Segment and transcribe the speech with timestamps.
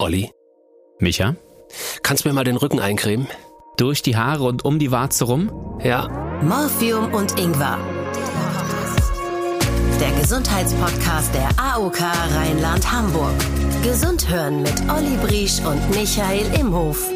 [0.00, 0.30] Olli,
[1.00, 1.34] Micha?
[2.04, 3.26] kannst du mir mal den Rücken eincremen?
[3.78, 5.50] Durch die Haare und um die Warze rum?
[5.82, 6.06] Ja.
[6.40, 7.78] Morphium und Ingwer.
[10.00, 13.34] Der Gesundheitspodcast der AOK Rheinland-Hamburg.
[13.82, 17.08] Gesund hören mit Olli Briesch und Michael Imhof.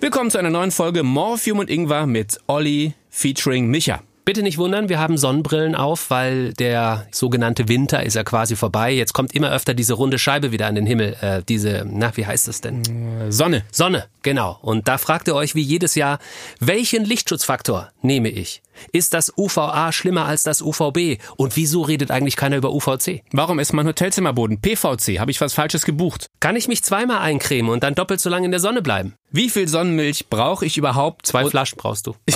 [0.00, 4.02] Willkommen zu einer neuen Folge Morphium und Ingwer mit Olli featuring Micha.
[4.26, 8.90] Bitte nicht wundern, wir haben Sonnenbrillen auf, weil der sogenannte Winter ist ja quasi vorbei.
[8.90, 11.16] Jetzt kommt immer öfter diese runde Scheibe wieder an den Himmel.
[11.20, 13.30] Äh, diese, na, wie heißt das denn?
[13.30, 13.62] Sonne.
[13.70, 14.58] Sonne, genau.
[14.62, 16.18] Und da fragt ihr euch wie jedes Jahr,
[16.58, 18.62] welchen Lichtschutzfaktor nehme ich?
[18.90, 21.22] Ist das UVA schlimmer als das UVB?
[21.36, 23.22] Und wieso redet eigentlich keiner über UVC?
[23.30, 25.20] Warum ist mein Hotelzimmerboden PVC?
[25.20, 26.30] Habe ich was Falsches gebucht?
[26.40, 29.14] Kann ich mich zweimal eincremen und dann doppelt so lange in der Sonne bleiben?
[29.30, 31.26] Wie viel Sonnenmilch brauche ich überhaupt?
[31.26, 32.16] Zwei Flaschen brauchst du.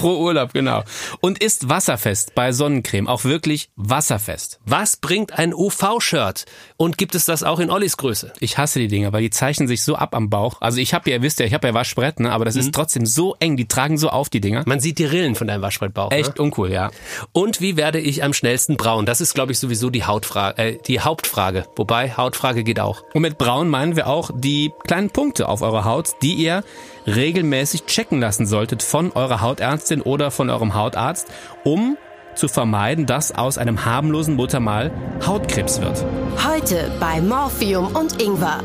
[0.00, 0.82] pro Urlaub, genau.
[1.20, 4.58] Und ist wasserfest bei Sonnencreme auch wirklich wasserfest?
[4.64, 6.46] Was bringt ein UV-Shirt?
[6.76, 8.32] Und gibt es das auch in Ollis Größe?
[8.40, 10.60] Ich hasse die Dinger, weil die zeichnen sich so ab am Bauch.
[10.60, 12.32] Also ich habe ja, ihr wisst ja, ich habe ja Waschbrett, ne?
[12.32, 14.62] aber das ist trotzdem so eng, die tragen so auf die Dinger.
[14.66, 16.10] Man sieht die Rillen von deinem Waschbrettbauch.
[16.10, 16.42] Echt Ne?
[16.42, 16.90] uncool, ja.
[17.32, 19.06] Und wie werde ich am schnellsten braun?
[19.06, 21.66] Das ist, glaube ich, sowieso die Hautfrage, äh, die Hauptfrage.
[21.76, 23.02] Wobei Hautfrage geht auch.
[23.12, 26.64] Und mit braun meinen wir auch die kleinen Punkte auf eurer Haut, die ihr
[27.06, 31.28] regelmäßig checken lassen solltet von eurer Hautärztin oder von eurem Hautarzt,
[31.64, 31.96] um
[32.34, 34.90] zu vermeiden, dass aus einem harmlosen Muttermal
[35.26, 36.04] Hautkrebs wird.
[36.46, 38.60] Heute bei Morphium und Ingwer.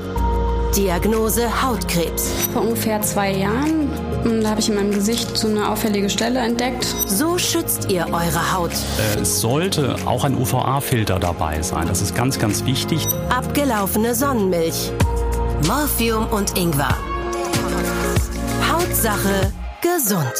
[0.75, 2.49] Diagnose Hautkrebs.
[2.53, 3.85] Vor ungefähr zwei Jahren
[4.25, 6.83] da habe ich in meinem Gesicht so eine auffällige Stelle entdeckt.
[6.83, 8.71] So schützt ihr eure Haut.
[9.21, 11.87] Es sollte auch ein UVA-Filter dabei sein.
[11.87, 13.05] Das ist ganz, ganz wichtig.
[13.29, 14.91] Abgelaufene Sonnenmilch.
[15.67, 16.97] Morphium und Ingwer.
[18.85, 20.33] Hautsache gesund.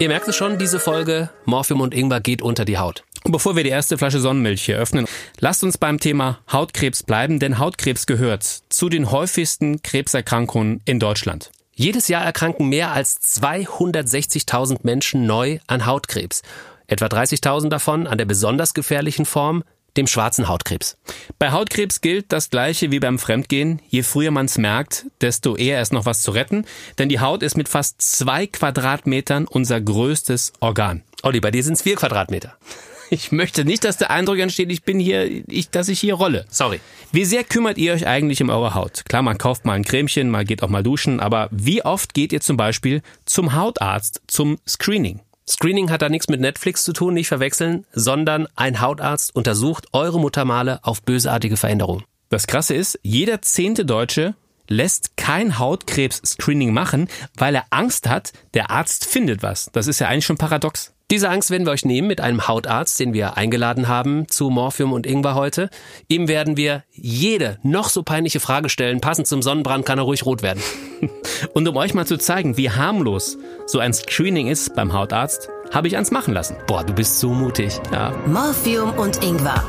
[0.00, 3.04] Ihr merkt es schon, diese Folge Morphium und Ingwer geht unter die Haut.
[3.22, 5.06] Und bevor wir die erste Flasche Sonnenmilch hier öffnen,
[5.38, 11.52] lasst uns beim Thema Hautkrebs bleiben, denn Hautkrebs gehört zu den häufigsten Krebserkrankungen in Deutschland.
[11.72, 16.42] Jedes Jahr erkranken mehr als 260.000 Menschen neu an Hautkrebs.
[16.88, 19.62] Etwa 30.000 davon an der besonders gefährlichen Form,
[19.96, 20.96] dem schwarzen Hautkrebs.
[21.38, 23.80] Bei Hautkrebs gilt das gleiche wie beim Fremdgehen.
[23.88, 26.64] Je früher man es merkt, desto eher ist noch was zu retten.
[26.98, 31.02] Denn die Haut ist mit fast zwei Quadratmetern unser größtes Organ.
[31.22, 32.56] Olli, bei dir sind es vier Quadratmeter.
[33.10, 36.46] Ich möchte nicht, dass der Eindruck entsteht, ich bin hier, ich, dass ich hier rolle.
[36.48, 36.80] Sorry.
[37.12, 39.04] Wie sehr kümmert ihr euch eigentlich um eure Haut?
[39.04, 42.32] Klar, man kauft mal ein Cremchen, man geht auch mal duschen, aber wie oft geht
[42.32, 45.20] ihr zum Beispiel zum Hautarzt, zum Screening?
[45.48, 50.18] Screening hat da nichts mit Netflix zu tun, nicht verwechseln, sondern ein Hautarzt untersucht eure
[50.18, 52.04] Muttermale auf bösartige Veränderungen.
[52.30, 54.34] Das Krasse ist, jeder zehnte Deutsche
[54.68, 59.68] lässt kein Hautkrebs-Screening machen, weil er Angst hat, der Arzt findet was.
[59.72, 60.93] Das ist ja eigentlich schon paradox.
[61.10, 64.94] Diese Angst werden wir euch nehmen mit einem Hautarzt, den wir eingeladen haben zu Morphium
[64.94, 65.68] und Ingwer heute.
[66.08, 69.02] Ihm werden wir jede noch so peinliche Frage stellen.
[69.02, 70.62] Passend zum Sonnenbrand kann er ruhig rot werden.
[71.52, 75.88] Und um euch mal zu zeigen, wie harmlos so ein Screening ist beim Hautarzt, habe
[75.88, 76.56] ich eins machen lassen.
[76.66, 77.78] Boah, du bist so mutig.
[77.92, 78.14] Ja.
[78.26, 79.62] Morphium und Ingwer.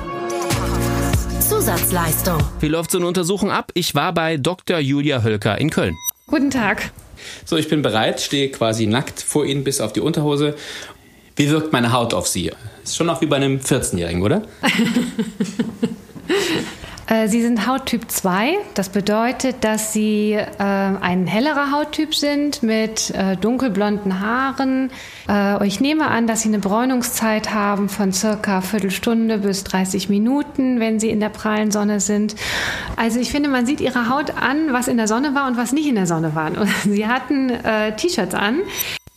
[1.42, 2.42] Zusatzleistung.
[2.62, 3.72] Wie läuft so eine Untersuchung ab?
[3.74, 4.80] Ich war bei Dr.
[4.80, 5.98] Julia Hölker in Köln.
[6.28, 6.92] Guten Tag.
[7.46, 10.56] So, ich bin bereit, stehe quasi nackt vor Ihnen bis auf die Unterhose.
[11.36, 12.52] Wie wirkt meine Haut auf Sie?
[12.84, 14.44] Ist schon auch wie bei einem 14-Jährigen, oder?
[17.08, 18.58] Äh, Sie sind Hauttyp 2.
[18.74, 24.90] Das bedeutet, dass Sie äh, ein hellerer Hauttyp sind mit äh, dunkelblonden Haaren.
[25.30, 30.80] Äh, ich nehme an, dass Sie eine Bräunungszeit haben von circa Viertelstunde bis 30 Minuten,
[30.80, 32.36] wenn Sie in der prallen Sonne sind.
[32.96, 35.74] Also ich finde, man sieht Ihre Haut an, was in der Sonne war und was
[35.74, 36.52] nicht in der Sonne war.
[36.86, 38.62] Sie hatten äh, T-Shirts an.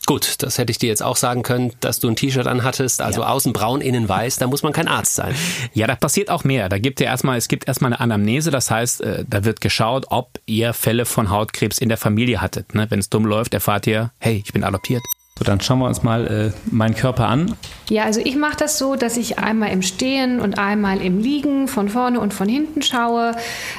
[0.09, 3.23] Gut, das hätte ich dir jetzt auch sagen können, dass du ein T-Shirt anhattest, also
[3.23, 5.35] außen braun, innen weiß, da muss man kein Arzt sein.
[5.75, 6.67] Ja, da passiert auch mehr.
[6.67, 10.07] Da gibt ja erstmal, es gibt erstmal eine Anamnese, das heißt, äh, da wird geschaut,
[10.09, 12.73] ob ihr Fälle von Hautkrebs in der Familie hattet.
[12.73, 12.87] Ne?
[12.89, 15.03] Wenn es dumm läuft, erfahrt ihr, hey, ich bin adoptiert.
[15.39, 17.55] So, dann schauen wir uns mal äh, meinen Körper an.
[17.89, 21.69] Ja, also ich mache das so, dass ich einmal im Stehen und einmal im Liegen
[21.69, 23.31] von vorne und von hinten schaue,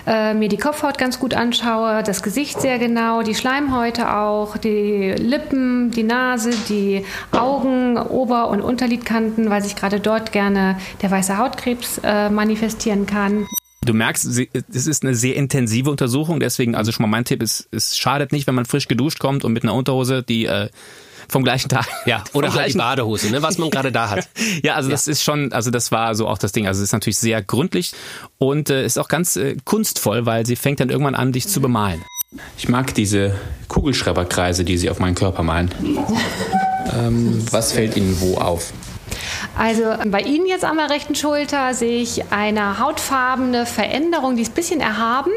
[0.07, 5.15] äh, mir die Kopfhaut ganz gut anschaue, das Gesicht sehr genau, die Schleimhäute auch, die
[5.19, 11.37] Lippen, die Nase, die Augen, Ober- und Unterlidkanten, weil sich gerade dort gerne der weiße
[11.37, 13.47] Hautkrebs äh, manifestieren kann.
[13.85, 17.69] Du merkst, es ist eine sehr intensive Untersuchung, deswegen, also schon mal mein Tipp ist,
[17.71, 20.71] es schadet nicht, wenn man frisch geduscht kommt und mit einer Unterhose, die äh,
[21.31, 21.87] vom gleichen Tag.
[22.07, 24.29] Ja, oder vom halt die Badehose, ne, was man gerade da hat.
[24.63, 26.67] Ja, also das ist schon, also das war so auch das Ding.
[26.67, 27.93] Also es ist natürlich sehr gründlich
[28.39, 31.61] und äh, ist auch ganz äh, kunstvoll, weil sie fängt dann irgendwann an, dich zu
[31.61, 32.03] bemalen.
[32.59, 33.35] Ich mag diese
[33.69, 35.71] Kugelschreiberkreise, die sie auf meinen Körper malen.
[36.93, 38.73] ähm, was fällt Ihnen wo auf?
[39.61, 44.53] Also bei Ihnen jetzt an der rechten Schulter sehe ich eine hautfarbene Veränderung, die ist
[44.53, 45.31] ein bisschen erhaben.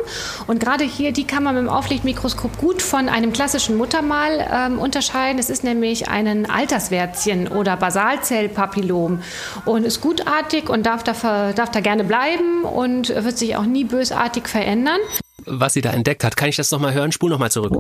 [0.47, 4.79] Und gerade hier, die kann man mit dem Auflichtmikroskop gut von einem klassischen Muttermal ähm,
[4.79, 5.39] unterscheiden.
[5.39, 9.21] Es ist nämlich ein Alterswärtchen oder Basalzellpapillom
[9.65, 13.83] und ist gutartig und darf da, darf da gerne bleiben und wird sich auch nie
[13.83, 14.99] bösartig verändern
[15.45, 16.37] was sie da entdeckt hat.
[16.37, 17.11] Kann ich das nochmal hören?
[17.11, 17.73] Spul nochmal zurück.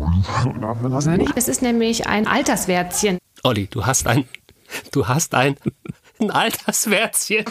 [1.37, 3.19] Es ist nämlich ein Alterswärtchen.
[3.43, 4.25] Olli, du hast ein,
[4.91, 5.55] du hast ein,
[6.23, 7.45] ein Alterswärtchen.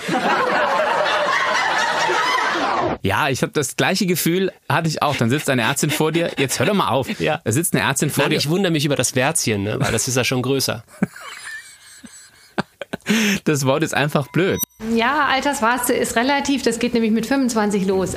[3.02, 5.16] Ja, ich habe das gleiche Gefühl, hatte ich auch.
[5.16, 6.30] Dann sitzt eine Ärztin vor dir.
[6.38, 7.08] Jetzt hör doch mal auf.
[7.20, 7.40] Ja.
[7.44, 8.36] Da sitzt eine Ärztin vor Nein, dir.
[8.36, 9.76] Ich wundere mich über das Wärtchen, ne?
[9.80, 10.84] weil das ist ja schon größer.
[13.44, 14.58] Das Wort ist einfach blöd.
[14.94, 18.14] Ja, Alterswarze ist relativ, das geht nämlich mit 25 los.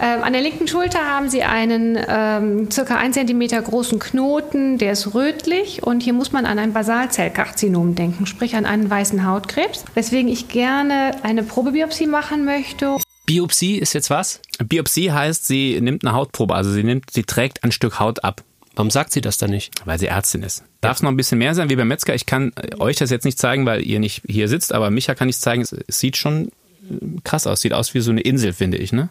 [0.00, 4.92] Ähm, an der linken Schulter haben Sie einen ähm, circa 1 cm großen Knoten, der
[4.92, 9.84] ist rötlich und hier muss man an ein Basalzellkarzinom denken, sprich an einen weißen Hautkrebs,
[9.94, 12.96] weswegen ich gerne eine Probebiopsie machen möchte.
[13.26, 14.40] Biopsie ist jetzt was?
[14.64, 18.42] Biopsie heißt, sie nimmt eine Hautprobe, also sie nimmt, sie trägt ein Stück Haut ab.
[18.78, 19.72] Warum sagt sie das dann nicht?
[19.86, 20.62] Weil sie Ärztin ist.
[20.82, 22.14] Darf es noch ein bisschen mehr sein wie beim Metzger?
[22.14, 25.28] Ich kann euch das jetzt nicht zeigen, weil ihr nicht hier sitzt, aber Micha kann
[25.28, 26.52] ich zeigen, es, sieht schon
[26.88, 27.60] äh, krass aus.
[27.60, 29.08] Sieht aus wie so eine Insel, finde ich, ne?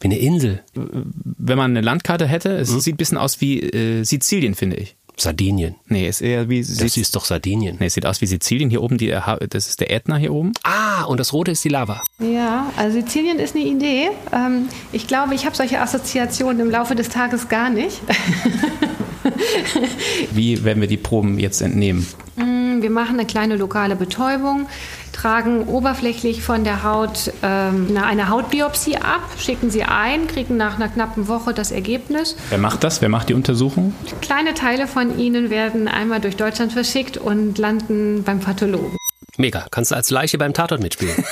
[0.00, 0.64] Wie eine Insel.
[0.74, 4.96] Wenn man eine Landkarte hätte, es sieht ein bisschen aus wie äh, Sizilien, finde ich.
[5.16, 5.76] Sardinien.
[5.86, 7.76] Nee, ist eher wie Das ist doch Sardinien.
[7.78, 8.68] Nee, es sieht aus wie Sizilien.
[8.68, 9.16] Hier oben, die,
[9.48, 10.54] das ist der Ätna hier oben.
[10.64, 12.02] Ah, und das Rote ist die Lava.
[12.18, 14.08] Ja, also Sizilien ist eine Idee.
[14.32, 18.00] Ähm, ich glaube, ich habe solche Assoziationen im Laufe des Tages gar nicht.
[20.32, 22.06] Wie werden wir die Proben jetzt entnehmen?
[22.36, 24.66] Wir machen eine kleine lokale Betäubung,
[25.12, 30.88] tragen oberflächlich von der Haut ähm, eine Hautbiopsie ab, schicken sie ein, kriegen nach einer
[30.88, 32.36] knappen Woche das Ergebnis.
[32.50, 33.00] Wer macht das?
[33.00, 33.94] Wer macht die Untersuchung?
[34.20, 38.98] Kleine Teile von ihnen werden einmal durch Deutschland verschickt und landen beim Pathologen.
[39.38, 39.66] Mega.
[39.70, 41.14] Kannst du als Leiche beim Tatort mitspielen.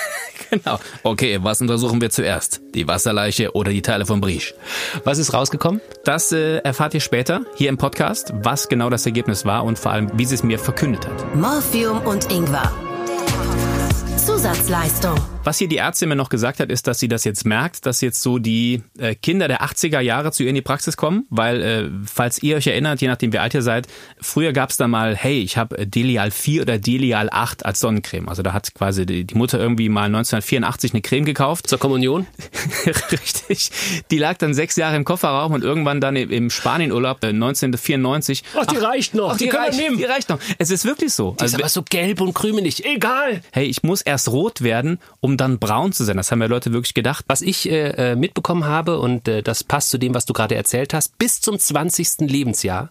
[0.52, 0.78] Genau.
[1.02, 2.60] Okay, was untersuchen wir zuerst?
[2.75, 4.54] Die Wasserleiche oder die Teile vom Briesch?
[5.02, 5.81] Was ist rausgekommen?
[6.04, 9.93] Das äh, erfahrt ihr später hier im Podcast, was genau das Ergebnis war und vor
[9.93, 11.34] allem, wie sie es mir verkündet hat.
[11.34, 12.70] Morphium und Ingwer.
[14.42, 15.14] Zusatzleistung.
[15.44, 18.00] Was hier die Ärztin mir noch gesagt hat, ist, dass sie das jetzt merkt, dass
[18.00, 21.62] jetzt so die äh, Kinder der 80er Jahre zu ihr in die Praxis kommen, weil,
[21.62, 23.86] äh, falls ihr euch erinnert, je nachdem wie alt ihr seid,
[24.20, 28.28] früher gab es da mal, hey, ich habe Delial 4 oder Delial 8 als Sonnencreme.
[28.28, 31.68] Also da hat quasi die, die Mutter irgendwie mal 1984 eine Creme gekauft.
[31.68, 32.26] Zur Kommunion?
[33.12, 33.70] Richtig.
[34.10, 38.42] Die lag dann sechs Jahre im Kofferraum und irgendwann dann im- Spanienurlaub äh, 1994.
[38.56, 39.32] Ach, die reicht noch.
[39.32, 39.96] Ach, die, Die können wir reicht, nehmen.
[39.98, 40.38] die reicht noch.
[40.58, 41.36] Es ist wirklich so.
[41.40, 42.84] Die ist aber so gelb und krümelig.
[42.84, 43.42] Egal.
[43.52, 46.17] hey, ich muss erst rot werden, um dann braun zu sein.
[46.17, 47.25] Das haben ja Leute wirklich gedacht.
[47.29, 50.55] Was ich äh, äh, mitbekommen habe, und äh, das passt zu dem, was du gerade
[50.55, 52.20] erzählt hast, bis zum 20.
[52.20, 52.90] Lebensjahr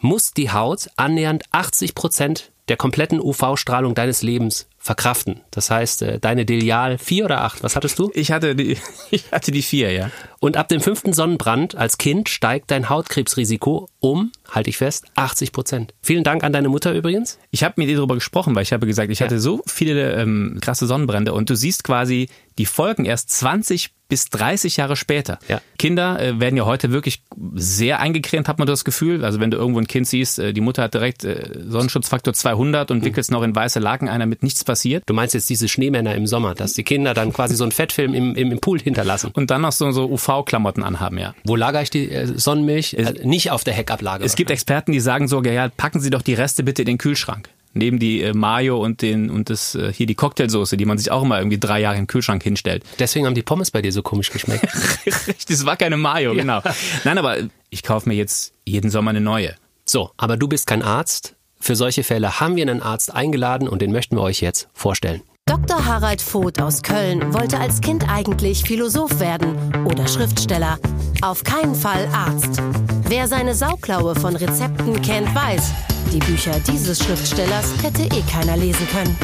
[0.00, 5.40] muss die Haut annähernd 80 Prozent der kompletten UV-Strahlung deines Lebens verkraften.
[5.50, 8.10] Das heißt, äh, deine Delial 4 oder 8, was hattest du?
[8.14, 8.78] Ich hatte die,
[9.10, 10.10] ich hatte die vier, ja.
[10.38, 15.50] Und ab dem fünften Sonnenbrand als Kind steigt dein Hautkrebsrisiko um, halte ich fest, 80
[15.50, 15.94] Prozent.
[16.02, 17.38] Vielen Dank an deine Mutter übrigens.
[17.50, 20.58] Ich habe mit ihr darüber gesprochen, weil ich habe gesagt, ich hatte so viele ähm,
[20.62, 22.28] krasse Sonnenbrände und du siehst quasi
[22.58, 25.38] die Folgen erst 20 bis 30 Jahre später.
[25.48, 25.60] Ja.
[25.78, 27.22] Kinder äh, werden ja heute wirklich
[27.54, 29.24] sehr eingecremt, hat man das Gefühl.
[29.24, 32.90] Also wenn du irgendwo ein Kind siehst, äh, die Mutter hat direkt äh, Sonnenschutzfaktor 200
[32.90, 34.75] und wickelt es noch in weiße Laken ein, damit nichts passiert.
[35.06, 38.14] Du meinst jetzt diese Schneemänner im Sommer, dass die Kinder dann quasi so einen Fettfilm
[38.14, 39.30] im, im, im Pool hinterlassen.
[39.34, 41.34] Und dann noch so, so UV-Klamotten anhaben, ja.
[41.44, 42.94] Wo lagere ich die äh, Sonnenmilch?
[42.94, 44.24] Äh, nicht auf der Heckablage.
[44.24, 46.98] Es gibt Experten, die sagen sogar, ja, packen Sie doch die Reste bitte in den
[46.98, 47.48] Kühlschrank.
[47.74, 51.10] Neben die äh, Mayo und den und das äh, hier die Cocktailsoße, die man sich
[51.10, 52.82] auch immer irgendwie drei Jahre im Kühlschrank hinstellt.
[52.98, 54.66] Deswegen haben die Pommes bei dir so komisch geschmeckt.
[55.48, 56.62] das war keine Mayo, genau.
[57.04, 57.36] Nein, aber
[57.68, 59.54] ich kaufe mir jetzt jeden Sommer eine neue.
[59.84, 61.35] so, aber du bist kein Arzt.
[61.60, 65.22] Für solche Fälle haben wir einen Arzt eingeladen und den möchten wir euch jetzt vorstellen.
[65.46, 65.84] Dr.
[65.84, 70.78] Harald Voth aus Köln wollte als Kind eigentlich Philosoph werden oder Schriftsteller.
[71.22, 72.60] Auf keinen Fall Arzt.
[73.08, 75.70] Wer seine Sauklaue von Rezepten kennt, weiß,
[76.12, 79.16] die Bücher dieses Schriftstellers hätte eh keiner lesen können.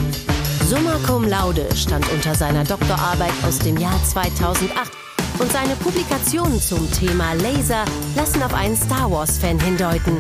[0.69, 4.93] Summa cum laude stand unter seiner Doktorarbeit aus dem Jahr 2008
[5.39, 7.85] und seine Publikationen zum Thema Laser
[8.17, 10.19] lassen auf einen Star Wars-Fan hindeuten.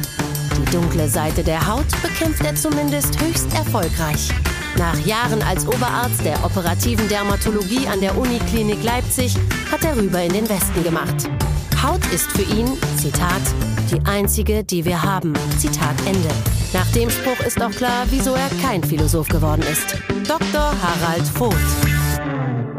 [0.56, 4.28] Die dunkle Seite der Haut bekämpft er zumindest höchst erfolgreich.
[4.76, 9.34] Nach Jahren als Oberarzt der operativen Dermatologie an der Uniklinik Leipzig
[9.70, 11.28] hat er rüber in den Westen gemacht.
[11.82, 12.66] Haut ist für ihn,
[12.96, 13.42] Zitat,
[13.90, 15.32] die einzige, die wir haben.
[15.58, 16.28] Zitat Ende.
[16.72, 19.96] Nach dem Spruch ist auch klar, wieso er kein Philosoph geworden ist.
[20.28, 20.72] Dr.
[20.82, 21.54] Harald Voth.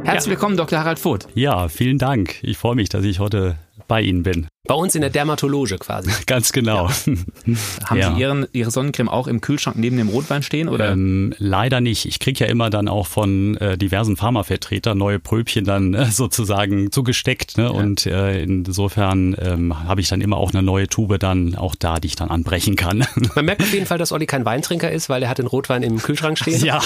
[0.04, 0.80] Herzlich willkommen, Dr.
[0.80, 1.28] Harald Voth.
[1.36, 2.36] Ja, vielen Dank.
[2.44, 4.48] Ich freue mich, dass ich heute bei Ihnen bin.
[4.66, 6.10] Bei uns in der Dermatologe quasi.
[6.26, 6.90] Ganz genau.
[6.90, 8.14] Haben Ja.
[8.16, 10.70] Sie Ihren, Ihre Sonnencreme auch im Kühlschrank neben dem Rotwein stehen?
[10.70, 10.94] Oder?
[10.94, 12.06] Ähm, leider nicht.
[12.06, 16.94] Ich kriege ja immer dann auch von äh, diversen Pharmavertretern neue Pröbchen dann äh, sozusagen
[16.94, 17.58] zugesteckt.
[17.58, 17.74] Ne?
[17.74, 22.00] Und äh, insofern ähm, habe ich dann immer auch eine neue Tube dann auch da,
[22.00, 23.06] die ich dann anbrechen kann.
[23.36, 25.84] Man merkt auf jeden Fall, dass Olli kein Weintrinker ist, weil er hat den Rotwein
[25.84, 26.64] im Kühlschrank stehen.
[26.64, 26.82] ja,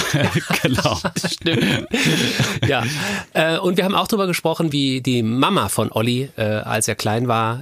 [0.64, 0.98] genau.
[1.16, 1.64] Stimmt.
[2.68, 2.84] ja.
[3.34, 6.96] Äh, und wir haben auch darüber gesprochen, wie die Mama von Olli, äh, als er
[6.96, 7.62] klein war,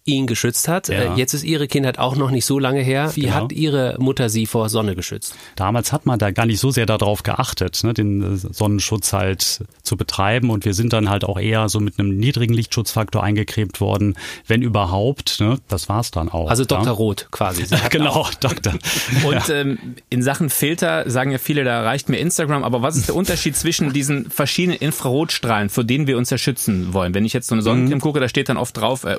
[0.03, 0.87] ihn geschützt hat.
[0.87, 1.13] Ja.
[1.13, 3.11] Äh, jetzt ist ihre Kindheit auch noch nicht so lange her.
[3.15, 3.33] Wie Genau.
[3.35, 5.35] hat ihre Mutter sie vor Sonne geschützt?
[5.55, 9.59] Damals hat man da gar nicht so sehr darauf geachtet, ne, den äh, Sonnenschutz halt
[9.83, 10.49] zu betreiben.
[10.49, 14.15] Und wir sind dann halt auch eher so mit einem niedrigen Lichtschutzfaktor eingecremt worden,
[14.47, 15.39] wenn überhaupt.
[15.39, 16.49] Ne, das war's dann auch.
[16.49, 16.85] Also Dr.
[16.85, 16.91] Ja.
[16.91, 17.63] Roth quasi.
[17.91, 18.73] Genau, Doktor.
[19.23, 19.77] Und ähm,
[20.09, 22.63] in Sachen Filter sagen ja viele, da reicht mir Instagram.
[22.63, 26.93] Aber was ist der Unterschied zwischen diesen verschiedenen Infrarotstrahlen, vor denen wir uns ja schützen
[26.93, 27.13] wollen?
[27.13, 28.01] Wenn ich jetzt so eine Sonnencreme Mhm.
[28.01, 29.17] gucke, da steht dann oft drauf äh,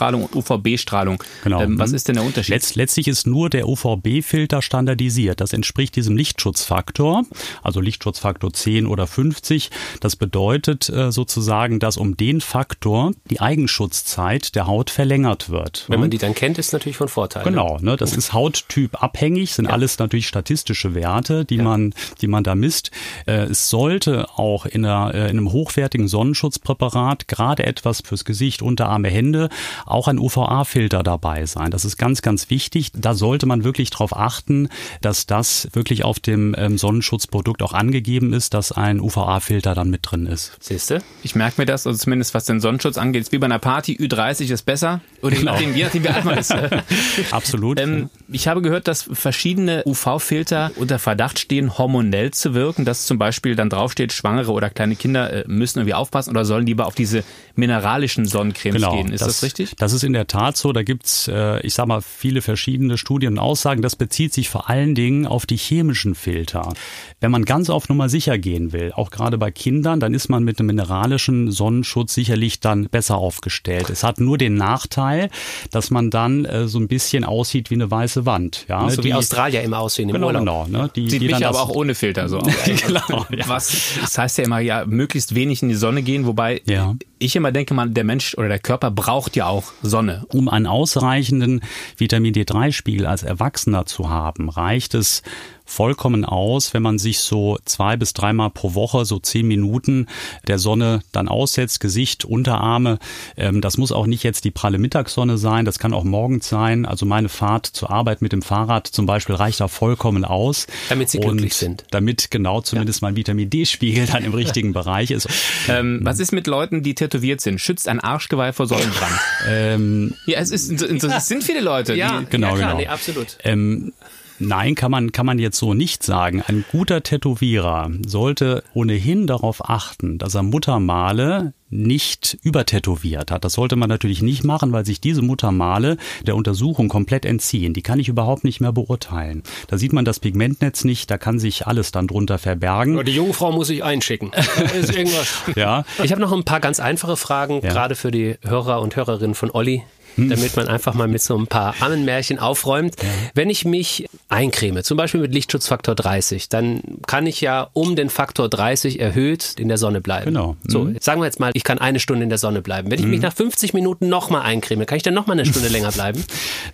[0.00, 1.22] UVA-Strahlung und UVB-Strahlung.
[1.44, 1.60] Genau.
[1.60, 1.96] Ähm, was Mhm.
[1.96, 2.54] ist denn der Unterschied?
[2.54, 5.40] Letzt, letztlich ist nur der UVB-Filter standardisiert.
[5.40, 7.24] Das entspricht diesem Lichtschutzfaktor,
[7.62, 9.70] also Lichtschutzfaktor 10 oder 50.
[10.00, 15.84] Das bedeutet äh, sozusagen, dass um den Faktor die Eigenschutzzeit der Haut verlängert wird.
[15.88, 17.44] Wenn man die dann kennt, ist natürlich von Vorteil.
[17.44, 22.44] Genau, ne, das ist Hauttyp abhängig, sind alles natürlich statistische Werte, die man, die man
[22.44, 22.90] da misst.
[23.26, 28.62] Äh, es sollte auch in, einer, äh, in einem hochwertigen Sonnenschutzpräparat, gerade etwas fürs Gesicht,
[28.62, 29.48] Unterarme, Hände,
[29.90, 31.70] auch ein UVA-Filter dabei sein.
[31.70, 32.92] Das ist ganz, ganz wichtig.
[32.94, 34.68] Da sollte man wirklich darauf achten,
[35.00, 40.00] dass das wirklich auf dem ähm, Sonnenschutzprodukt auch angegeben ist, dass ein UVA-Filter dann mit
[40.02, 40.56] drin ist.
[40.60, 41.02] Siehste?
[41.22, 43.96] Ich merke mir das, also zumindest was den Sonnenschutz angeht, ist wie bei einer Party,
[43.96, 45.00] Ü30 ist besser.
[45.22, 46.54] Oder je nachdem, je nachdem wie alt man ist.
[47.30, 47.78] Absolut.
[47.80, 53.18] Ähm, ich habe gehört, dass verschiedene UV-Filter unter Verdacht stehen, hormonell zu wirken, dass zum
[53.18, 56.94] Beispiel dann draufsteht, Schwangere oder kleine Kinder äh, müssen irgendwie aufpassen oder sollen lieber auf
[56.94, 59.12] diese mineralischen Sonnencremes gehen.
[59.12, 59.76] Ist das, richtig?
[59.80, 60.72] Das ist in der Tat so.
[60.72, 63.80] Da gibt's, äh, ich sag mal, viele verschiedene Studien und Aussagen.
[63.82, 66.74] Das bezieht sich vor allen Dingen auf die chemischen Filter.
[67.20, 70.44] Wenn man ganz auf Nummer sicher gehen will, auch gerade bei Kindern, dann ist man
[70.44, 73.88] mit einem mineralischen Sonnenschutz sicherlich dann besser aufgestellt.
[73.90, 75.30] Es hat nur den Nachteil,
[75.70, 78.66] dass man dann äh, so ein bisschen aussieht wie eine weiße Wand.
[78.68, 80.40] Ja, So wie Die- Australier immer aussehen im Genau, Urlaub.
[80.44, 80.66] genau.
[80.68, 80.90] Ne?
[80.94, 82.52] Die, Sieht die mich dann aber auch ohne Filter so aus.
[82.64, 83.48] Genau, ja.
[83.48, 86.94] Was, das heißt ja immer, ja, möglichst wenig in die Sonne gehen, wobei Ja.
[87.20, 90.24] Ich immer denke, man, der Mensch oder der Körper braucht ja auch Sonne.
[90.32, 91.60] Um einen ausreichenden
[91.96, 95.22] Vitamin D3-Spiegel als Erwachsener zu haben, reicht es
[95.70, 100.06] vollkommen aus, wenn man sich so zwei bis dreimal pro Woche so zehn Minuten
[100.46, 102.98] der Sonne dann aussetzt, Gesicht, Unterarme.
[103.36, 106.86] Ähm, das muss auch nicht jetzt die pralle Mittagssonne sein, das kann auch morgens sein.
[106.86, 110.66] Also meine Fahrt zur Arbeit mit dem Fahrrad zum Beispiel reicht da vollkommen aus.
[110.88, 111.84] Damit Sie Und glücklich sind.
[111.90, 115.28] Damit genau zumindest mein Vitamin D-Spiegel dann im richtigen Bereich ist.
[115.68, 117.60] Ähm, was ist mit Leuten, die tätowiert sind?
[117.60, 119.12] Schützt ein Arschgeweih vor Sonnenbrand?
[119.46, 121.94] Ähm, ja, es, ist, es sind viele Leute.
[121.94, 122.80] Ja, die, Genau, ja klar, genau.
[122.80, 123.36] Nee, absolut.
[123.44, 123.92] Ähm,
[124.40, 126.42] Nein, kann man, kann man jetzt so nicht sagen.
[126.46, 133.44] Ein guter Tätowierer sollte ohnehin darauf achten, dass er Muttermale nicht übertätowiert hat.
[133.44, 137.74] Das sollte man natürlich nicht machen, weil sich diese Muttermale der Untersuchung komplett entziehen.
[137.74, 139.42] Die kann ich überhaupt nicht mehr beurteilen.
[139.68, 143.04] Da sieht man das Pigmentnetz nicht, da kann sich alles dann drunter verbergen.
[143.04, 144.32] Die junge Frau muss ich einschicken.
[144.80, 145.42] Ist irgendwas.
[145.54, 145.84] Ja.
[146.02, 147.70] Ich habe noch ein paar ganz einfache Fragen, Ja.
[147.72, 149.82] gerade für die Hörer und Hörerinnen von Olli,
[150.16, 152.96] damit man einfach mal mit so ein paar Ammenmärchen aufräumt.
[153.34, 158.10] Wenn ich mich eincreme, zum Beispiel mit Lichtschutzfaktor 30, dann kann ich ja um den
[158.10, 160.26] Faktor 30 erhöht in der Sonne bleiben.
[160.26, 160.56] Genau.
[160.66, 162.90] So, jetzt sagen wir jetzt mal, ich kann eine Stunde in der Sonne bleiben.
[162.90, 165.92] Wenn ich mich nach 50 Minuten nochmal eincreme, kann ich dann nochmal eine Stunde länger
[165.92, 166.24] bleiben?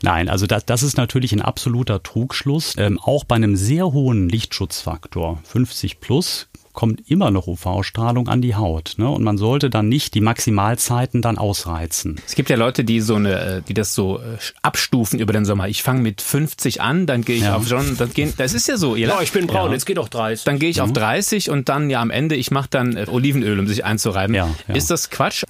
[0.02, 2.74] Nein, also das, das ist natürlich ein absoluter Trugschluss.
[2.78, 8.54] Ähm, auch bei einem sehr hohen Lichtschutzfaktor, 50 plus, kommt immer noch UV-Strahlung an die
[8.54, 8.94] Haut.
[8.98, 9.08] Ne?
[9.08, 12.20] Und man sollte dann nicht die Maximalzeiten dann ausreizen.
[12.26, 15.44] Es gibt ja Leute, die so eine, äh, die das so äh, abstufen über den
[15.44, 15.68] Sommer.
[15.68, 17.56] Ich fange mit 50 an, dann gehe ich Ja.
[17.56, 18.94] auf schon, dann gehen, das ist ja so.
[18.94, 19.24] Ihr Ja, lacht.
[19.24, 19.72] ich bin braun, Ja.
[19.72, 20.44] jetzt geht doch 30.
[20.44, 23.58] dann gehe ich auf 30 und dann ja am Ende, ich mache dann äh, Olivenöl,
[23.58, 24.34] um sich einzureiben.
[24.36, 24.74] Ja, ja.
[24.74, 25.44] Ist das Quatsch?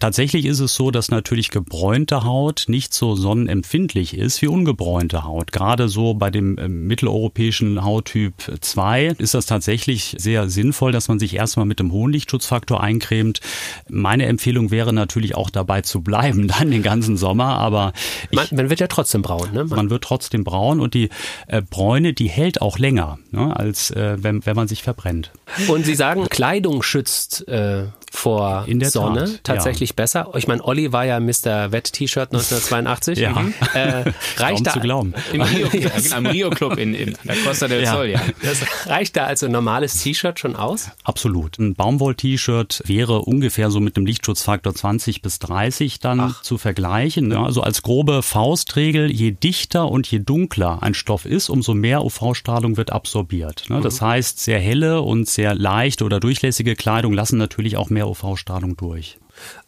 [0.00, 5.52] Tatsächlich ist es so, dass natürlich gebräunte Haut nicht so sonnenempfindlich ist wie ungebräunte Haut.
[5.52, 11.34] Gerade so bei dem mitteleuropäischen Hauttyp 2 ist das tatsächlich sehr sinnvoll, dass man sich
[11.34, 13.40] erstmal mit dem hohen Lichtschutzfaktor eincremt.
[13.88, 17.92] Meine Empfehlung wäre natürlich auch dabei zu bleiben, dann den ganzen Sommer, aber
[18.30, 19.64] ich, Man, man wird ja trotzdem braun, ne?
[19.64, 21.10] Man, man wird trotzdem braun und die
[21.48, 25.32] äh, Bräune, die hält auch länger, ne, als äh, wenn, wenn man sich verbrennt.
[25.68, 29.94] und Sie sagen, Kleidung schützt äh, vor In der Sonne Tat, tatsächlich ja.
[29.96, 30.30] besser.
[30.36, 31.72] Ich meine, Olli war ja Mr.
[31.72, 33.18] Wett-T-Shirt 1982.
[33.18, 33.32] Ja.
[33.32, 33.54] Mhm.
[33.74, 35.14] Äh, reicht Kaum da, zu glauben.
[35.32, 37.94] Im Rio, ja, genau, Rio Club in, in der Costa del Ja.
[37.94, 38.20] Sol, ja.
[38.42, 40.90] Das reicht da also ein normales T-Shirt schon aus?
[41.02, 41.58] Absolut.
[41.58, 47.30] Ein Baumwoll-T-Shirt wäre ungefähr so mit einem Lichtschutzfaktor 20 bis 30 dann zu vergleichen.
[47.30, 52.04] Ja, also als grobe Faustregel, je dichter und je dunkler ein Stoff ist, umso mehr
[52.04, 53.64] UV-Strahlung wird absorbiert.
[53.68, 53.80] Ne?
[53.80, 58.76] Das heißt, sehr helle und sehr leichte oder durchlässige Kleidung lassen natürlich auch mehr UV-Strahlung
[58.76, 59.18] durch.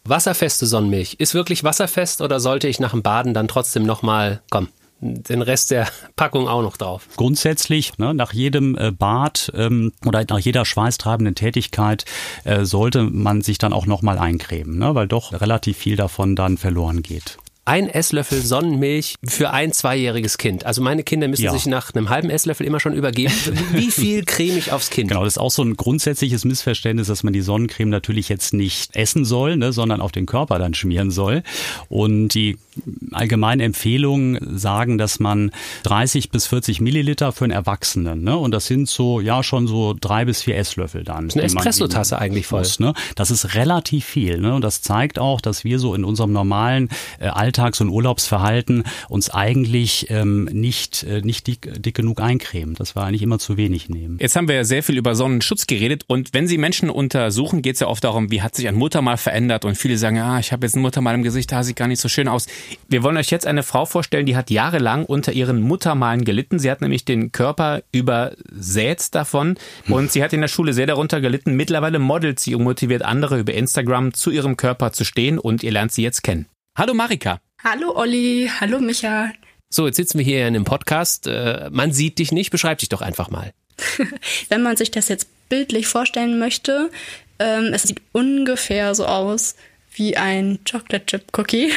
[0.03, 1.15] Wasserfeste Sonnenmilch.
[1.15, 5.71] Ist wirklich wasserfest oder sollte ich nach dem Baden dann trotzdem nochmal, komm, den Rest
[5.71, 7.07] der Packung auch noch drauf?
[7.15, 12.05] Grundsätzlich, ne, nach jedem äh, Bad ähm, oder nach jeder schweißtreibenden Tätigkeit
[12.43, 16.57] äh, sollte man sich dann auch nochmal eincremen, ne, weil doch relativ viel davon dann
[16.57, 17.37] verloren geht.
[17.67, 20.65] Ein Esslöffel Sonnenmilch für ein zweijähriges Kind.
[20.65, 21.51] Also meine Kinder müssen Ja.
[21.51, 23.33] sich nach einem halben Esslöffel immer schon übergeben.
[23.73, 25.09] Wie viel creme ich aufs Kind?
[25.09, 28.95] Genau, das ist auch so ein grundsätzliches Missverständnis, dass man die Sonnencreme natürlich jetzt nicht
[28.95, 31.43] essen soll, ne, sondern auf den Körper dann schmieren soll.
[31.89, 32.57] Und die
[33.11, 35.51] allgemeinen Empfehlungen sagen, dass man
[35.83, 39.95] 30 bis 40 Milliliter für einen Erwachsenen, ne, und das sind so, ja, schon so
[39.99, 41.17] drei bis vier Esslöffel dann.
[41.17, 42.59] eine die man Espressotasse eigentlich voll.
[42.59, 42.93] muss, ne?
[43.15, 46.89] Das ist relativ viel, ne, und das zeigt auch, dass wir so in unserem normalen
[47.19, 52.95] äh, Alltags- und Urlaubsverhalten uns eigentlich ähm, nicht, äh, nicht dick, dick genug eincremen, dass
[52.95, 54.17] wir eigentlich immer zu wenig nehmen.
[54.19, 57.75] Jetzt haben wir ja sehr viel über Sonnenschutz geredet und wenn Sie Menschen untersuchen, geht
[57.75, 60.51] es ja oft darum, wie hat sich ein Muttermal verändert und viele sagen, ah, ich
[60.51, 62.47] habe jetzt ein Muttermal im Gesicht, da sieht gar nicht so schön aus.
[62.87, 66.59] Wir wollen euch jetzt eine Frau vorstellen, die hat jahrelang unter ihren Muttermalen gelitten.
[66.59, 69.57] Sie hat nämlich den Körper übersät davon
[69.89, 71.55] und sie hat in der Schule sehr darunter gelitten.
[71.55, 75.71] Mittlerweile modelt sie und motiviert andere über Instagram zu ihrem Körper zu stehen und ihr
[75.71, 76.47] lernt sie jetzt kennen.
[76.77, 77.39] Hallo Marika.
[77.63, 79.31] Hallo Olli, hallo Micha.
[79.69, 81.27] So, jetzt sitzen wir hier in einem Podcast.
[81.27, 82.51] Äh, man sieht dich nicht.
[82.51, 83.51] Beschreib dich doch einfach mal.
[84.49, 86.89] Wenn man sich das jetzt bildlich vorstellen möchte,
[87.39, 89.55] ähm, es sieht ungefähr so aus
[89.97, 91.71] wie ein Chocolate Chip Cookie.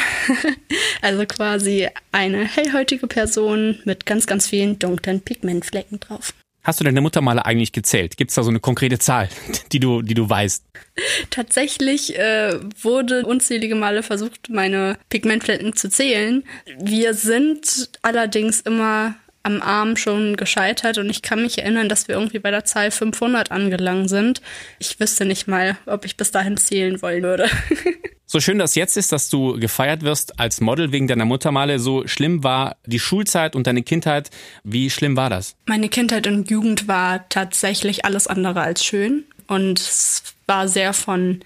[1.03, 6.35] also quasi eine hellhäutige Person mit ganz, ganz vielen dunklen Pigmentflecken drauf.
[6.63, 8.19] Hast du deine Muttermale eigentlich gezählt?
[8.19, 9.29] Gibt es da so eine konkrete Zahl,
[9.73, 10.65] die du, die du weißt?
[11.31, 16.45] Tatsächlich äh, wurde unzählige Male versucht, meine Pigmentflecken zu zählen.
[16.79, 22.17] Wir sind allerdings immer am Arm schon gescheitert und ich kann mich erinnern, dass wir
[22.17, 24.43] irgendwie bei der Zahl 500 angelangt sind.
[24.79, 27.49] Ich wüsste nicht mal, ob ich bis dahin zählen wollen würde.
[28.33, 32.07] So schön das jetzt ist, dass du gefeiert wirst als Model wegen deiner Muttermale, so
[32.07, 34.31] schlimm war die Schulzeit und deine Kindheit.
[34.63, 35.57] Wie schlimm war das?
[35.67, 41.41] Meine Kindheit und Jugend war tatsächlich alles andere als schön und es war sehr von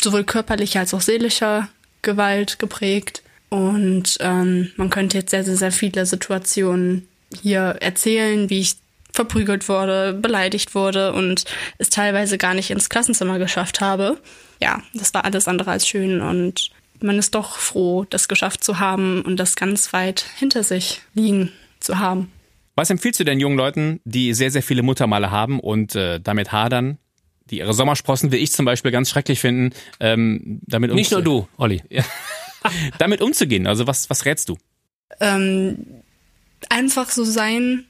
[0.00, 1.70] sowohl körperlicher als auch seelischer
[2.02, 3.24] Gewalt geprägt.
[3.48, 7.07] Und ähm, man könnte jetzt sehr, sehr, sehr viele Situationen
[7.42, 8.76] hier erzählen, wie ich
[9.12, 11.44] verprügelt wurde, beleidigt wurde und
[11.78, 14.18] es teilweise gar nicht ins Klassenzimmer geschafft habe.
[14.60, 18.78] Ja, das war alles andere als schön und man ist doch froh, das geschafft zu
[18.78, 22.30] haben und das ganz weit hinter sich liegen zu haben.
[22.74, 26.52] Was empfiehlst du denn jungen Leuten, die sehr, sehr viele Muttermale haben und äh, damit
[26.52, 26.98] hadern,
[27.50, 31.48] die ihre Sommersprossen, wie ich zum Beispiel, ganz schrecklich finden, ähm, damit Nicht nur du,
[31.56, 31.82] Olli.
[32.98, 33.66] damit umzugehen?
[33.66, 34.56] Also was, was rätst du?
[35.20, 35.97] ähm,
[36.68, 37.84] einfach so sein,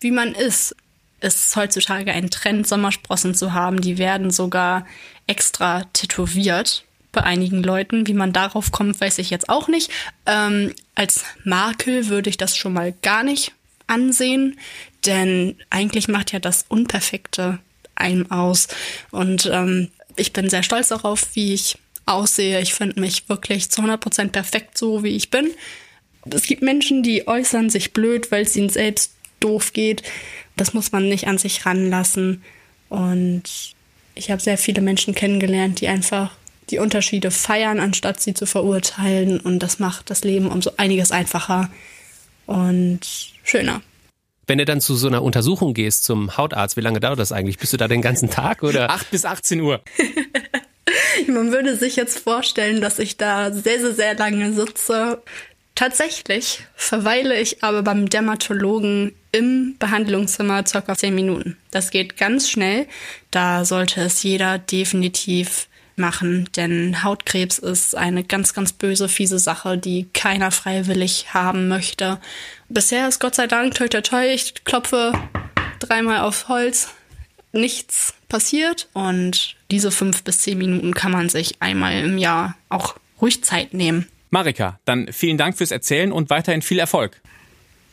[0.00, 0.74] wie man ist.
[1.20, 3.80] Es ist heutzutage ein Trend, Sommersprossen zu haben.
[3.80, 4.86] Die werden sogar
[5.26, 8.06] extra tätowiert bei einigen Leuten.
[8.06, 9.90] Wie man darauf kommt, weiß ich jetzt auch nicht.
[10.26, 13.52] Ähm, als Makel würde ich das schon mal gar nicht
[13.88, 14.58] ansehen,
[15.06, 17.58] denn eigentlich macht ja das Unperfekte
[17.94, 18.68] einem aus.
[19.10, 22.60] Und ähm, ich bin sehr stolz darauf, wie ich aussehe.
[22.60, 25.50] Ich finde mich wirklich zu 100% perfekt so, wie ich bin.
[26.34, 30.02] Es gibt Menschen, die äußern sich blöd, weil es ihnen selbst doof geht.
[30.56, 32.42] Das muss man nicht an sich ranlassen.
[32.88, 33.42] Und
[34.14, 36.32] ich habe sehr viele Menschen kennengelernt, die einfach
[36.70, 39.40] die Unterschiede feiern, anstatt sie zu verurteilen.
[39.40, 41.70] Und das macht das Leben um so einiges einfacher
[42.46, 43.00] und
[43.44, 43.82] schöner.
[44.46, 47.58] Wenn du dann zu so einer Untersuchung gehst zum Hautarzt, wie lange dauert das eigentlich?
[47.58, 48.90] Bist du da den ganzen Tag oder?
[48.90, 49.82] 8 bis 18 Uhr.
[51.28, 55.22] Man würde sich jetzt vorstellen, dass ich da sehr, sehr, sehr lange sitze.
[55.78, 61.56] Tatsächlich verweile ich aber beim Dermatologen im Behandlungszimmer circa 10 Minuten.
[61.70, 62.88] Das geht ganz schnell.
[63.30, 69.78] Da sollte es jeder definitiv machen, denn Hautkrebs ist eine ganz, ganz böse, fiese Sache,
[69.78, 72.18] die keiner freiwillig haben möchte.
[72.68, 75.12] Bisher ist Gott sei Dank, toi, toi, toi, ich klopfe
[75.78, 76.88] dreimal auf Holz,
[77.52, 82.96] nichts passiert und diese fünf bis zehn Minuten kann man sich einmal im Jahr auch
[83.20, 84.08] ruhig Zeit nehmen.
[84.30, 87.20] Marika, dann vielen Dank fürs Erzählen und weiterhin viel Erfolg.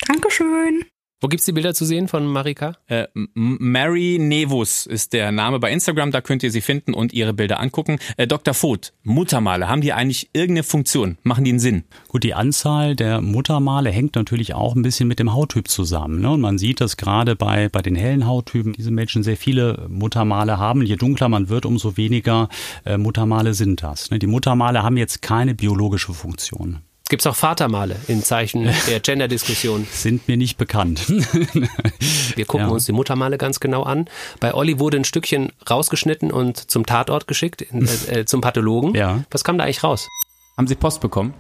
[0.08, 0.86] Dankeschön.
[1.26, 2.78] Wo gibt's die Bilder zu sehen von Marika?
[2.86, 7.34] Äh, Mary Nevus ist der Name bei Instagram, da könnt ihr sie finden und ihre
[7.34, 7.98] Bilder angucken.
[8.16, 8.54] Äh, Dr.
[8.54, 11.18] Voth, Muttermale, haben die eigentlich irgendeine Funktion?
[11.24, 11.84] Machen die einen Sinn?
[12.10, 16.22] Gut, die Anzahl der Muttermale hängt natürlich auch ein bisschen mit dem Hauttyp zusammen.
[16.22, 16.30] Ne?
[16.30, 20.60] Und man sieht, dass gerade bei, bei den hellen Hauttypen diese Menschen sehr viele Muttermale
[20.60, 20.84] haben.
[20.84, 22.50] Je dunkler man wird, umso weniger
[22.86, 24.12] äh, Muttermale sind das.
[24.12, 24.20] Ne?
[24.20, 26.82] Die Muttermale haben jetzt keine biologische Funktion.
[27.08, 29.86] Gibt es auch Vatermale in Zeichen der Gender-Diskussion?
[29.92, 31.08] Sind mir nicht bekannt.
[32.36, 32.74] Wir gucken ja.
[32.74, 34.10] uns die Muttermale ganz genau an.
[34.40, 38.96] Bei Olli wurde ein Stückchen rausgeschnitten und zum Tatort geschickt, äh, äh, zum Pathologen.
[38.96, 39.24] Ja.
[39.30, 40.10] Was kam da eigentlich raus?
[40.58, 41.36] Haben Sie Post bekommen?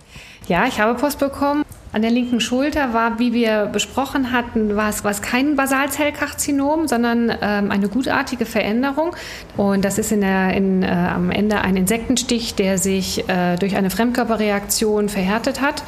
[0.47, 1.65] Ja, ich habe Post bekommen.
[1.95, 6.89] An der linken Schulter war, wie wir besprochen hatten, war es, war es kein Basalzellkarzinom,
[6.89, 9.15] sondern ähm, eine gutartige Veränderung.
[9.55, 13.77] Und das ist in der, in, äh, am Ende ein Insektenstich, der sich äh, durch
[13.77, 15.83] eine Fremdkörperreaktion verhärtet hat.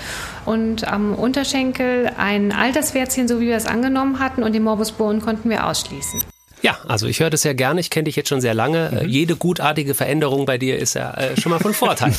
[0.45, 5.19] Und am Unterschenkel ein Alterswertchen, so wie wir es angenommen hatten, und den Morbus Bone
[5.19, 6.21] konnten wir ausschließen.
[6.61, 9.01] Ja, also ich höre das ja gerne, ich kenne dich jetzt schon sehr lange.
[9.03, 9.09] Mhm.
[9.09, 12.13] Jede gutartige Veränderung bei dir ist ja äh, schon mal von Vorteil.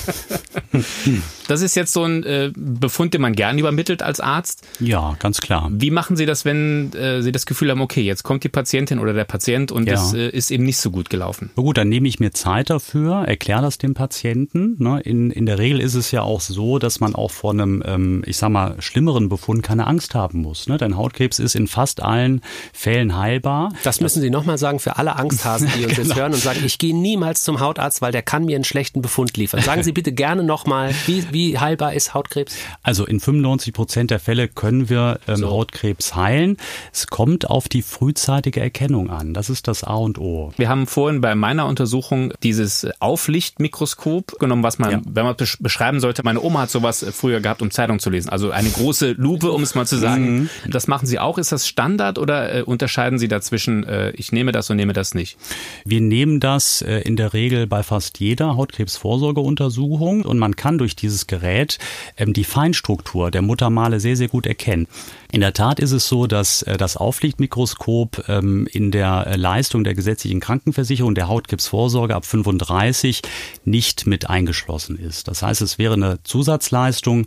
[1.48, 4.66] das ist jetzt so ein äh, Befund, den man gern übermittelt als Arzt.
[4.78, 5.68] Ja, ganz klar.
[5.72, 9.00] Wie machen Sie das, wenn äh, Sie das Gefühl haben, okay, jetzt kommt die Patientin
[9.00, 10.26] oder der Patient und es ja.
[10.26, 11.50] ist eben nicht so gut gelaufen?
[11.56, 14.76] Na gut, dann nehme ich mir Zeit dafür, erkläre das dem Patienten.
[14.78, 15.00] Ne?
[15.00, 18.22] In, in der Regel ist es ja auch so, dass man auch vor einem, ähm,
[18.24, 20.68] ich sag mal, schlimmeren Befund keine Angst haben muss.
[20.68, 20.78] Ne?
[20.78, 22.40] Denn Hautkrebs ist in fast allen
[22.72, 23.72] Fällen heilbar.
[23.82, 26.08] Das müssen Sie Sie nochmal sagen für alle Angsthasen, die uns genau.
[26.08, 29.02] jetzt hören und sagen, ich gehe niemals zum Hautarzt, weil der kann mir einen schlechten
[29.02, 29.60] Befund liefern.
[29.62, 32.56] Sagen Sie bitte gerne nochmal, wie, wie heilbar ist Hautkrebs?
[32.82, 35.50] Also in 95 Prozent der Fälle können wir ähm, so.
[35.50, 36.56] Hautkrebs heilen.
[36.92, 39.34] Es kommt auf die frühzeitige Erkennung an.
[39.34, 40.52] Das ist das A und O.
[40.56, 45.00] Wir haben vorhin bei meiner Untersuchung dieses Auflichtmikroskop genommen, was man, ja.
[45.04, 48.28] wenn man beschreiben sollte, meine Oma hat sowas früher gehabt, um Zeitung zu lesen.
[48.28, 50.48] Also eine große Lupe, um es mal zu sagen.
[50.64, 50.70] Mhm.
[50.70, 51.38] Das machen Sie auch.
[51.38, 55.14] Ist das Standard oder äh, unterscheiden Sie dazwischen äh, ich nehme das und nehme das
[55.14, 55.38] nicht?
[55.84, 60.96] Wir nehmen das äh, in der Regel bei fast jeder Hautkrebsvorsorgeuntersuchung und man kann durch
[60.96, 61.78] dieses Gerät
[62.16, 64.86] ähm, die Feinstruktur der Muttermale sehr, sehr gut erkennen.
[65.30, 69.84] In der Tat ist es so, dass äh, das Auflichtmikroskop ähm, in der äh, Leistung
[69.84, 73.22] der gesetzlichen Krankenversicherung der Hautkrebsvorsorge ab 35
[73.64, 75.28] nicht mit eingeschlossen ist.
[75.28, 77.26] Das heißt, es wäre eine Zusatzleistung,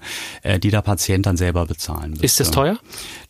[0.63, 2.25] die der Patient dann selber bezahlen müsste.
[2.25, 2.77] Ist das teuer?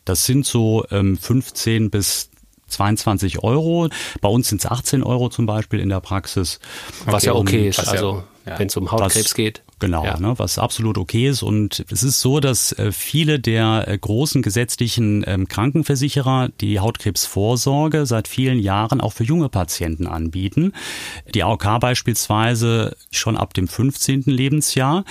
[0.04, 2.31] Das sind so 15 ähm, bis
[2.72, 3.88] 22 Euro.
[4.20, 6.60] Bei uns sind es 18 Euro zum Beispiel in der Praxis.
[7.04, 9.62] Was okay, ja okay ist, also ja, wenn es um Hautkrebs was, geht.
[9.78, 10.18] Genau, ja.
[10.18, 11.42] ne, was absolut okay ist.
[11.42, 18.06] Und es ist so, dass äh, viele der äh, großen gesetzlichen ähm, Krankenversicherer die Hautkrebsvorsorge
[18.06, 20.72] seit vielen Jahren auch für junge Patienten anbieten.
[21.34, 24.22] Die AOK beispielsweise schon ab dem 15.
[24.26, 25.04] Lebensjahr.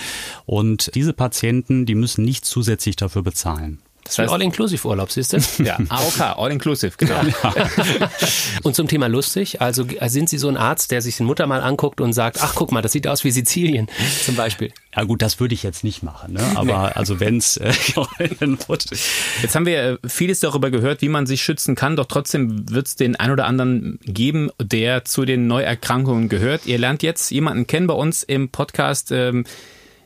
[0.46, 3.80] Und diese Patienten, die müssen nicht zusätzlich dafür bezahlen.
[4.04, 5.38] Das heißt All-Inclusive-Urlaub, siehst du?
[5.64, 7.20] Ja, AOK, All-Inclusive, genau.
[8.62, 11.60] und zum Thema lustig, also sind Sie so ein Arzt, der sich den Mutter mal
[11.60, 13.88] anguckt und sagt, ach guck mal, das sieht aus wie Sizilien
[14.24, 14.72] zum Beispiel.
[14.94, 16.42] Ja gut, das würde ich jetzt nicht machen, ne?
[16.54, 16.92] aber nee.
[16.94, 17.72] also wenn's äh,
[19.42, 22.88] Jetzt haben wir äh, vieles darüber gehört, wie man sich schützen kann, doch trotzdem wird
[22.88, 26.66] es den ein oder anderen geben, der zu den Neuerkrankungen gehört.
[26.66, 29.44] Ihr lernt jetzt jemanden kennen bei uns im Podcast, ähm,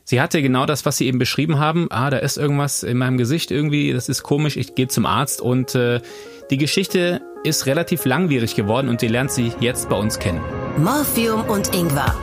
[0.09, 1.89] Sie hatte genau das, was Sie eben beschrieben haben.
[1.91, 5.41] Ah, da ist irgendwas in meinem Gesicht irgendwie, das ist komisch, ich gehe zum Arzt
[5.41, 6.01] und äh,
[6.49, 10.41] die Geschichte ist relativ langwierig geworden und die lernt sie jetzt bei uns kennen.
[10.79, 12.15] Morphium und Ingwer.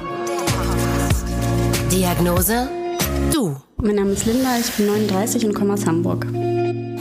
[1.92, 2.70] Diagnose?
[3.34, 3.58] Du.
[3.76, 6.26] Mein Name ist Linda, ich bin 39 und komme aus Hamburg.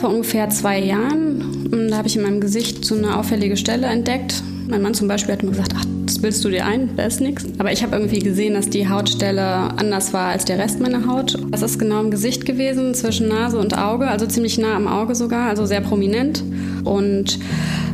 [0.01, 3.87] Vor ungefähr zwei Jahren, hm, da habe ich in meinem Gesicht so eine auffällige Stelle
[3.87, 4.43] entdeckt.
[4.69, 7.21] Mein Mann zum Beispiel hat mir gesagt, ach, das willst du dir ein, da ist
[7.21, 7.47] nichts.
[7.59, 11.39] Aber ich habe irgendwie gesehen, dass die Hautstelle anders war als der Rest meiner Haut.
[11.51, 15.15] Das ist genau im Gesicht gewesen, zwischen Nase und Auge, also ziemlich nah am Auge
[15.15, 16.43] sogar, also sehr prominent.
[16.85, 17.39] Und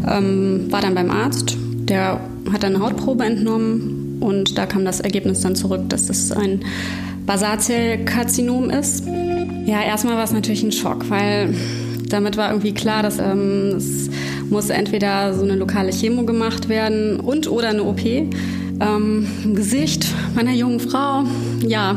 [0.09, 1.57] ähm, war dann beim Arzt,
[1.89, 2.21] der
[2.53, 6.61] hat dann eine Hautprobe entnommen und da kam das Ergebnis dann zurück, dass es ein
[7.27, 9.05] Basarzellkarzinom ist.
[9.67, 11.55] Ja, erstmal war es natürlich ein Schock, weil
[12.09, 14.09] damit war irgendwie klar, dass ähm, es
[14.51, 18.01] muss entweder so eine lokale Chemo gemacht werden und oder eine OP.
[18.81, 20.07] Ähm, Gesicht
[20.37, 21.25] meiner jungen Frau.
[21.67, 21.97] Ja,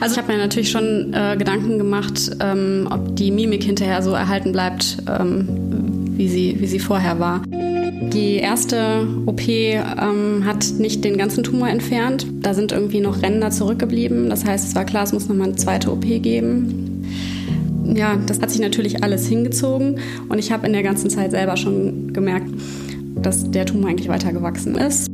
[0.00, 4.12] also ich habe mir natürlich schon äh, Gedanken gemacht, ähm, ob die Mimik hinterher so
[4.12, 5.48] erhalten bleibt, ähm,
[6.16, 7.42] wie, sie, wie sie vorher war.
[8.12, 12.26] Die erste OP ähm, hat nicht den ganzen Tumor entfernt.
[12.40, 14.28] Da sind irgendwie noch Ränder zurückgeblieben.
[14.28, 16.87] Das heißt, es war klar, es muss nochmal eine zweite OP geben
[17.96, 21.56] ja, das hat sich natürlich alles hingezogen und ich habe in der ganzen Zeit selber
[21.56, 22.48] schon gemerkt,
[23.16, 25.10] dass der Tumor eigentlich weiter gewachsen ist.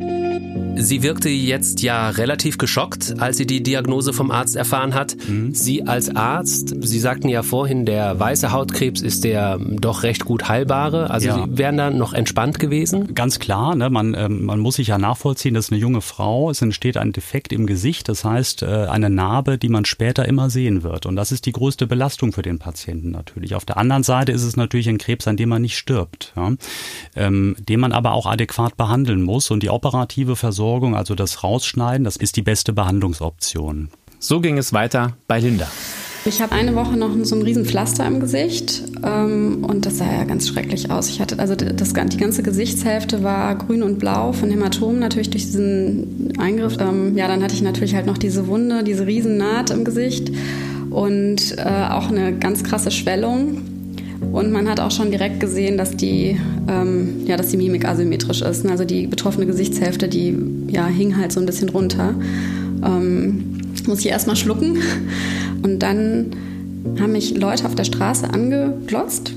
[0.76, 5.16] Sie wirkte jetzt ja relativ geschockt, als sie die Diagnose vom Arzt erfahren hat.
[5.28, 5.54] Mhm.
[5.54, 10.48] Sie als Arzt, Sie sagten ja vorhin, der weiße Hautkrebs ist der doch recht gut
[10.48, 11.10] heilbare.
[11.10, 11.34] Also ja.
[11.34, 13.14] Sie wären da noch entspannt gewesen?
[13.14, 13.90] Ganz klar, ne?
[13.90, 17.12] man, äh, man muss sich ja nachvollziehen, das ist eine junge Frau, es entsteht ein
[17.12, 21.06] Defekt im Gesicht, das heißt äh, eine Narbe, die man später immer sehen wird.
[21.06, 23.54] Und das ist die größte Belastung für den Patienten natürlich.
[23.54, 26.52] Auf der anderen Seite ist es natürlich ein Krebs, an dem man nicht stirbt, ja?
[27.16, 29.50] ähm, den man aber auch adäquat behandeln muss.
[29.50, 30.63] Und die operative Versorgung,
[30.94, 33.90] also das Rausschneiden, das ist die beste Behandlungsoption.
[34.18, 35.68] So ging es weiter bei Linda.
[36.26, 40.10] Ich habe eine Woche noch so ein riesen Pflaster im Gesicht ähm, und das sah
[40.10, 41.10] ja ganz schrecklich aus.
[41.10, 45.44] Ich hatte also das, die ganze Gesichtshälfte war grün und blau von Hämatomen natürlich durch
[45.44, 46.78] diesen Eingriff.
[46.80, 50.32] Ähm, ja, dann hatte ich natürlich halt noch diese Wunde, diese riesen Naht im Gesicht
[50.88, 53.73] und äh, auch eine ganz krasse Schwellung.
[54.34, 56.36] Und man hat auch schon direkt gesehen, dass die,
[56.68, 58.66] ähm, ja, dass die Mimik asymmetrisch ist.
[58.66, 62.16] Also die betroffene Gesichtshälfte, die ja, hing halt so ein bisschen runter.
[62.84, 64.78] Ähm, muss ich erstmal schlucken.
[65.62, 66.32] Und dann
[66.98, 69.34] haben mich Leute auf der Straße angeglotzt.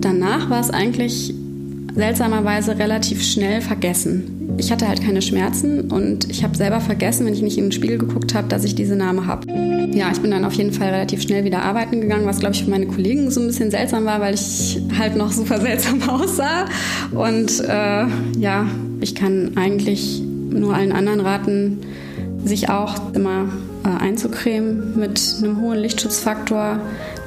[0.00, 1.34] Danach war es eigentlich
[1.94, 4.54] seltsamerweise relativ schnell vergessen.
[4.58, 7.72] Ich hatte halt keine Schmerzen und ich habe selber vergessen, wenn ich nicht in den
[7.72, 9.46] Spiegel geguckt habe, dass ich diese Narbe habe.
[9.92, 12.64] Ja, ich bin dann auf jeden Fall relativ schnell wieder arbeiten gegangen, was glaube ich
[12.64, 16.66] für meine Kollegen so ein bisschen seltsam war, weil ich halt noch super seltsam aussah.
[17.12, 18.06] Und äh,
[18.38, 18.66] ja,
[19.00, 21.78] ich kann eigentlich nur allen anderen raten,
[22.44, 23.48] sich auch immer
[23.84, 26.80] äh, einzucremen mit einem hohen Lichtschutzfaktor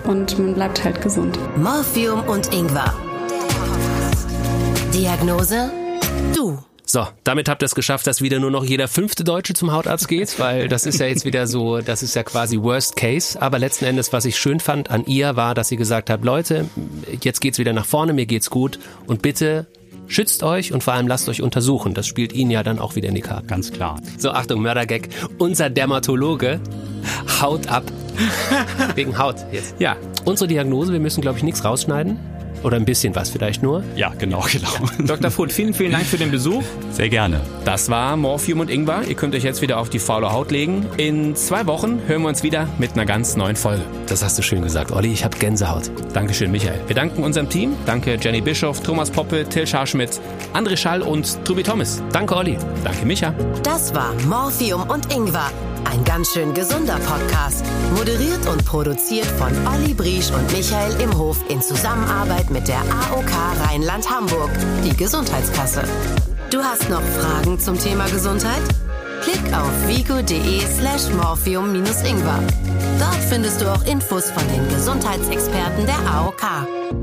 [0.05, 1.37] und man bleibt halt gesund.
[1.57, 2.93] Morphium und Ingwer.
[4.93, 5.71] Diagnose?
[6.35, 6.59] Du.
[6.85, 10.07] So, damit habt ihr es geschafft, dass wieder nur noch jeder fünfte Deutsche zum Hautarzt
[10.07, 13.41] geht, weil das ist ja jetzt wieder so, das ist ja quasi Worst Case.
[13.41, 16.69] Aber letzten Endes, was ich schön fand an ihr, war, dass sie gesagt hat, Leute,
[17.21, 18.77] jetzt geht's wieder nach vorne, mir geht's gut
[19.07, 19.65] und bitte
[20.05, 21.93] Schützt euch und vor allem lasst euch untersuchen.
[21.93, 23.47] Das spielt Ihnen ja dann auch wieder in die Karten.
[23.47, 24.01] Ganz klar.
[24.17, 25.07] So, Achtung, Mördergag.
[25.39, 26.59] Unser Dermatologe
[27.41, 27.85] haut ab.
[28.95, 29.75] Wegen Haut jetzt.
[29.79, 29.95] Ja.
[30.25, 32.19] Unsere Diagnose, wir müssen, glaube ich, nichts rausschneiden.
[32.63, 33.83] Oder ein bisschen was vielleicht nur.
[33.95, 34.69] Ja, genau, genau.
[35.05, 35.31] Dr.
[35.31, 36.63] Food, vielen, vielen Dank für den Besuch.
[36.91, 37.41] Sehr gerne.
[37.65, 39.03] Das war Morphium und Ingwer.
[39.07, 40.85] Ihr könnt euch jetzt wieder auf die faule Haut legen.
[40.97, 43.83] In zwei Wochen hören wir uns wieder mit einer ganz neuen Folge.
[44.07, 45.11] Das hast du schön gesagt, Olli.
[45.11, 45.91] Ich habe Gänsehaut.
[46.13, 46.79] Dankeschön, Michael.
[46.87, 47.73] Wir danken unserem Team.
[47.85, 50.19] Danke Jenny Bischoff, Thomas Poppe, Till Scharschmidt,
[50.53, 52.01] André Schall und Tobi Thomas.
[52.11, 52.57] Danke, Olli.
[52.83, 53.33] Danke, Micha.
[53.63, 55.51] Das war Morphium und Ingwer.
[55.85, 57.65] Ein ganz schön gesunder Podcast.
[57.95, 63.31] Moderiert und produziert von Olli Briesch und Michael Imhof in Zusammenarbeit mit der AOK
[63.65, 64.49] Rheinland-Hamburg,
[64.83, 65.83] die Gesundheitskasse.
[66.49, 68.61] Du hast noch Fragen zum Thema Gesundheit?
[69.21, 72.39] Klick auf vigo.de slash morphium-ingwer.
[72.99, 77.02] Dort findest du auch Infos von den Gesundheitsexperten der AOK.